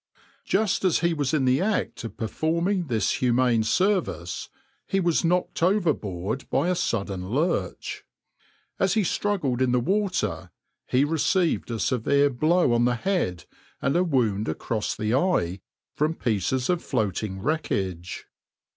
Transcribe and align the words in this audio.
Just 0.45 0.83
as 0.83 1.01
he 1.01 1.13
was 1.13 1.31
in 1.31 1.45
the 1.45 1.61
act 1.61 2.03
of 2.03 2.17
performing 2.17 2.87
this 2.87 3.11
humane 3.21 3.61
service 3.61 4.49
he 4.87 4.99
was 4.99 5.23
knocked 5.23 5.61
overboard 5.61 6.49
by 6.49 6.69
a 6.69 6.75
sudden 6.75 7.29
lurch. 7.29 8.03
As 8.79 8.95
he 8.95 9.03
struggled 9.03 9.61
in 9.61 9.73
the 9.73 9.79
water, 9.79 10.49
he 10.87 11.05
received 11.05 11.69
a 11.69 11.79
severe 11.79 12.31
blow 12.31 12.73
on 12.73 12.85
the 12.85 12.95
head 12.95 13.45
and 13.79 13.95
a 13.95 14.03
wound 14.03 14.47
across 14.49 14.95
the 14.95 15.13
eye 15.13 15.59
from 15.93 16.15
pieces 16.15 16.67
of 16.67 16.83
floating 16.83 17.39
wreckage. 17.39 18.25